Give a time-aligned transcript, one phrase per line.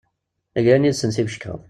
[0.65, 1.59] Glan yid-sen s ibeckaḍ.